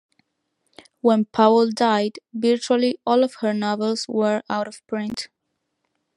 When 1.01 1.25
Powell 1.25 1.69
died, 1.69 2.17
virtually 2.33 2.97
all 3.05 3.23
of 3.23 3.35
her 3.41 3.53
novels 3.53 4.07
were 4.09 4.41
out 4.49 4.67
of 4.67 4.81
print. 4.87 5.27